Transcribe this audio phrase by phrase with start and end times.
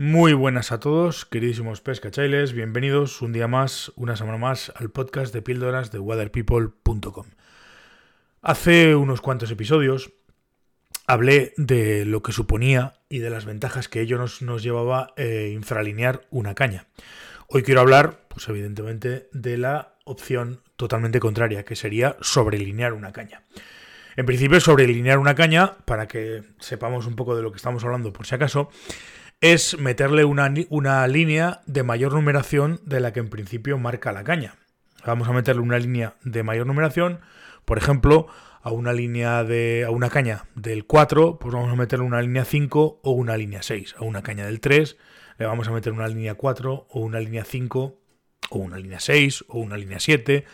[0.00, 5.34] Muy buenas a todos, queridísimos pescachailes, bienvenidos un día más, una semana más al podcast
[5.34, 7.26] de píldoras de waterpeople.com.
[8.40, 10.12] Hace unos cuantos episodios
[11.08, 15.50] hablé de lo que suponía y de las ventajas que ello nos, nos llevaba eh,
[15.52, 16.86] infralinear una caña.
[17.48, 23.42] Hoy quiero hablar, pues evidentemente, de la opción totalmente contraria, que sería sobrelinear una caña.
[24.14, 28.12] En principio, sobrelinear una caña, para que sepamos un poco de lo que estamos hablando
[28.12, 28.70] por si acaso,
[29.40, 34.24] es meterle una, una, línea de mayor numeración de la que en principio marca la
[34.24, 34.56] caña.
[35.06, 37.20] Vamos a meterle una línea de mayor numeración,
[37.64, 38.26] por ejemplo,
[38.62, 42.44] a una línea de a una caña del 4, pues vamos a meterle una línea
[42.44, 43.94] 5 o una línea 6.
[43.98, 44.96] A una caña del 3
[45.38, 48.00] le vamos a meter una línea 4 o una línea 5
[48.50, 50.44] o una línea 6 o una línea 7,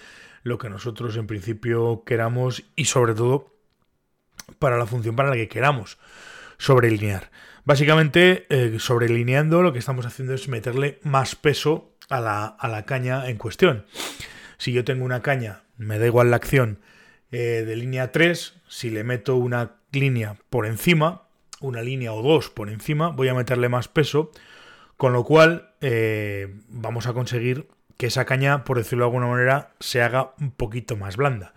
[0.43, 3.55] lo que nosotros en principio queramos y sobre todo
[4.59, 5.99] para la función para la que queramos
[6.59, 7.31] sobrelinear.
[7.65, 12.85] Básicamente, eh, sobrelineando lo que estamos haciendo es meterle más peso a la, a la,
[12.85, 13.87] caña en cuestión.
[14.59, 16.81] Si yo tengo una caña, me da igual la acción
[17.33, 21.23] eh, de línea 3, si le meto una línea por encima,
[21.61, 24.31] una línea o dos por encima, voy a meterle más peso,
[24.99, 29.73] con lo cual eh, vamos a conseguir que esa caña, por decirlo de alguna manera,
[29.81, 31.55] se haga un poquito más blanda.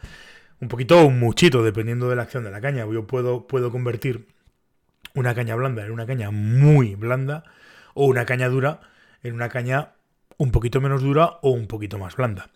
[0.62, 2.86] Un poquito o un muchito, dependiendo de la acción de la caña.
[2.92, 4.28] Yo puedo, puedo convertir
[5.18, 7.44] una caña blanda en una caña muy blanda
[7.94, 8.82] o una caña dura
[9.24, 9.94] en una caña
[10.38, 12.50] un poquito menos dura o un poquito más blanda.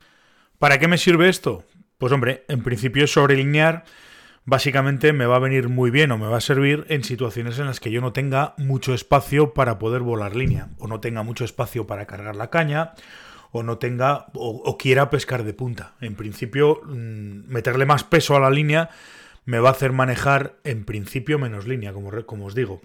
[0.60, 1.66] ¿Para qué me sirve esto?
[1.98, 3.84] Pues hombre, en principio sobrelinear
[4.46, 7.66] básicamente me va a venir muy bien o me va a servir en situaciones en
[7.66, 11.46] las que yo no tenga mucho espacio para poder volar línea o no tenga mucho
[11.46, 12.94] espacio para cargar la caña
[13.52, 15.94] o no tenga o, quiera pescar de punta.
[16.00, 18.90] En principio, mm, meterle más peso a la línea
[19.46, 22.82] me va a hacer manejar en principio menos línea, como, como os digo.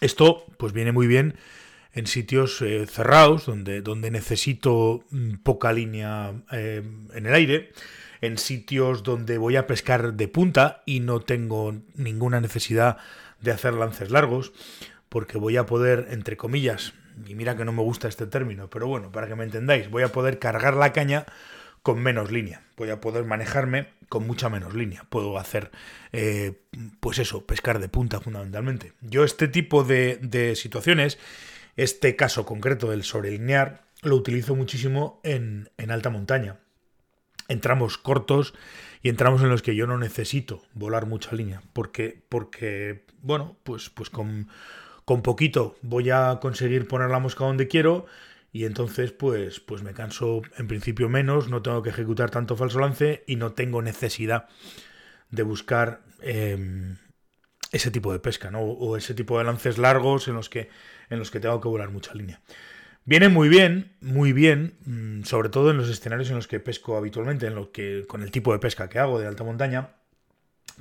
[0.00, 1.36] Esto pues viene muy bien
[1.92, 6.82] en sitios eh, cerrados, donde, donde necesito mm, poca línea eh,
[7.14, 7.72] en el aire,
[8.20, 12.98] en sitios donde voy a pescar de punta y no tengo ninguna necesidad
[13.40, 14.52] de hacer lances largos,
[15.08, 16.92] porque voy a poder, entre comillas,
[17.26, 20.02] y mira que no me gusta este término, pero bueno, para que me entendáis, voy
[20.02, 21.24] a poder cargar la caña
[21.86, 22.62] con menos línea.
[22.76, 25.06] Voy a poder manejarme con mucha menos línea.
[25.08, 25.70] Puedo hacer,
[26.10, 26.54] eh,
[26.98, 28.92] pues eso, pescar de punta fundamentalmente.
[29.02, 31.16] Yo este tipo de, situaciones,
[31.76, 36.56] este caso concreto del sobrelinear, lo utilizo muchísimo en, en alta montaña.
[37.46, 38.52] Entramos cortos
[39.00, 41.62] y entramos en los que yo no necesito volar mucha línea.
[41.72, 44.48] Porque, porque bueno, pues, pues con,
[45.04, 48.06] con poquito voy a conseguir poner la mosca donde quiero
[48.56, 52.78] y entonces pues, pues me canso en principio menos, no tengo que ejecutar tanto falso
[52.78, 54.48] lance y no tengo necesidad
[55.28, 56.96] de buscar em,
[57.70, 58.60] ese tipo de pesca, ¿no?
[58.60, 60.70] O ese tipo de lances largos en los que,
[61.10, 62.40] en los que tengo que volar mucha línea.
[63.04, 66.96] Viene muy bien, muy bien, mm, sobre todo en los escenarios en los que pesco
[66.96, 69.90] habitualmente, en que, con el tipo de pesca que hago de alta montaña,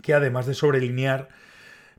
[0.02, 1.28] que además de sobrelinear,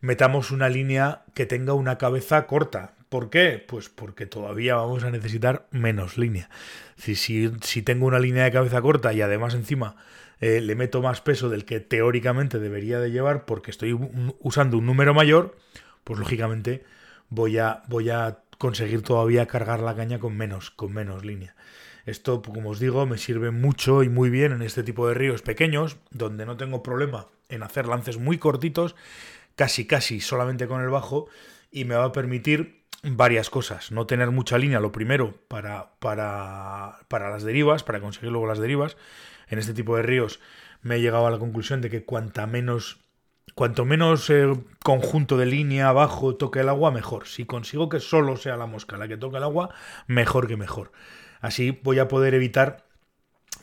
[0.01, 3.65] metamos una línea que tenga una cabeza corta, ¿Por qué?
[3.67, 6.51] Pues porque todavía vamos a necesitar menos línea.
[6.99, 9.97] Si, si, tengo una línea de cabeza corta y además encima
[10.39, 13.99] eh, le meto más peso del que teóricamente debería de llevar porque estoy
[14.41, 15.57] usando un número mayor,
[16.05, 16.85] pues lógicamente
[17.31, 21.57] voy a, voy a conseguir todavía cargar la caña con menos, con menos línea.
[22.05, 25.41] Esto, como os digo, me sirve mucho y muy bien en este tipo de ríos
[25.41, 28.95] pequeños, donde no tengo problema en hacer lances muy cortitos,
[29.55, 31.29] casi casi solamente con el bajo,
[31.71, 33.93] y me va a permitir varias cosas.
[33.93, 38.59] No tener mucha línea, lo primero, para, para, para las derivas, para conseguir luego las
[38.59, 38.97] derivas.
[39.49, 40.41] En este tipo de ríos
[40.83, 42.99] me he llegado a la conclusión de que cuanta menos,
[43.55, 44.53] cuanto menos eh,
[44.83, 47.27] conjunto de línea abajo toque el agua, mejor.
[47.27, 49.71] Si consigo que solo sea la mosca la que toque el agua,
[50.07, 50.93] mejor que mejor.
[51.41, 52.87] Así voy a poder evitar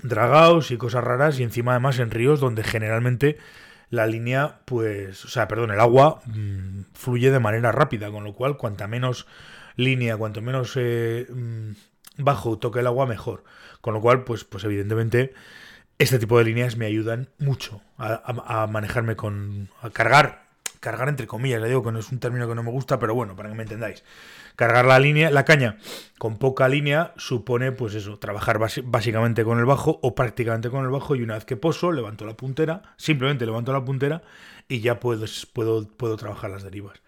[0.01, 3.37] dragados y cosas raras y encima además en ríos donde generalmente
[3.93, 8.33] la línea, pues, o sea, perdón, el agua mm, fluye de manera rápida, con lo
[8.33, 9.27] cual, cuanta menos
[9.75, 11.73] línea, cuanto menos eh, mm,
[12.17, 13.43] bajo toque el agua, mejor.
[13.81, 15.35] Con lo cual, pues, pues evidentemente,
[15.99, 20.47] este tipo de líneas me ayudan mucho a, a manejarme con, a cargar
[20.83, 23.15] cargar entre comillas, le digo que no es un término que no me gusta, pero
[23.15, 24.03] bueno, para que me entendáis.
[24.57, 25.77] Cargar la línea, la caña
[26.19, 30.91] con poca línea supone, pues eso, trabajar básicamente con el bajo o prácticamente con el
[30.91, 34.23] bajo y una vez que poso, levanto la puntera, simplemente levanto la puntera
[34.67, 37.01] y ya puedo, puedo, puedo trabajar las derivas.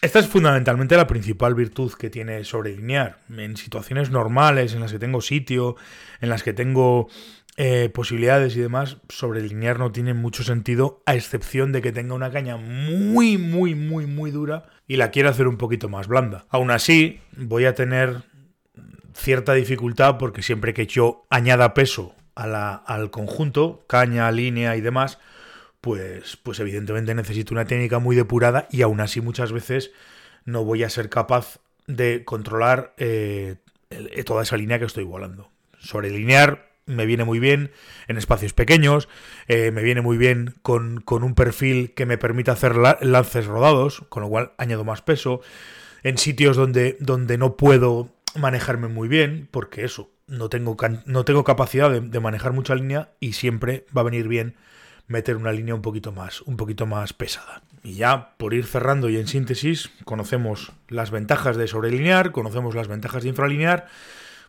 [0.00, 3.18] Esta es fundamentalmente la principal virtud que tiene sobrelinear.
[3.36, 5.76] En situaciones normales, en las que tengo sitio,
[6.20, 7.08] en las que tengo
[7.56, 12.30] eh, posibilidades y demás, sobrelinear no tiene mucho sentido, a excepción de que tenga una
[12.30, 16.46] caña muy, muy, muy, muy dura y la quiero hacer un poquito más blanda.
[16.48, 18.22] Aún así, voy a tener
[19.14, 24.80] cierta dificultad porque siempre que yo añada peso a la, al conjunto, caña, línea y
[24.80, 25.18] demás,
[25.82, 29.90] pues, pues evidentemente necesito una técnica muy depurada y aún así muchas veces
[30.46, 33.56] no voy a ser capaz de controlar eh,
[34.24, 35.50] toda esa línea que estoy volando.
[35.78, 37.70] Sobrelinear me viene muy bien
[38.08, 39.08] en espacios pequeños,
[39.48, 44.04] eh, me viene muy bien con, con, un perfil que me permita hacer lances rodados,
[44.08, 45.40] con lo cual añado más peso.
[46.02, 50.76] En sitios donde, donde no puedo manejarme muy bien, porque eso, no tengo,
[51.06, 54.56] no tengo capacidad de, de, manejar mucha línea y siempre va a venir bien
[55.06, 57.62] meter una línea un poquito más, un poquito más pesada.
[57.84, 62.88] Y ya por ir cerrando y en síntesis, conocemos las ventajas de sobrelinear, conocemos las
[62.88, 63.88] ventajas de infralinear.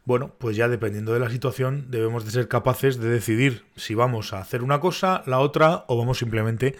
[0.06, 4.34] Bueno, pues ya dependiendo de la situación debemos de ser capaces de decidir si vamos
[4.34, 6.76] a hacer una cosa, la otra o vamos simplemente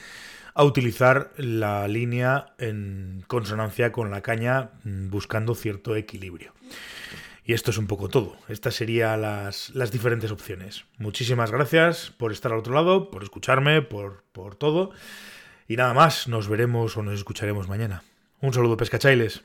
[0.56, 6.54] a utilizar la línea en consonancia con la caña mm, buscando cierto equilibrio.
[7.46, 8.38] Y esto es un poco todo.
[8.48, 10.86] Estas serían las, las diferentes opciones.
[10.98, 14.92] Muchísimas gracias por estar al otro lado, por escucharme, por, por todo.
[15.68, 18.04] Y nada más, nos veremos o nos escucharemos mañana.
[18.40, 19.44] Un saludo, pescachailes.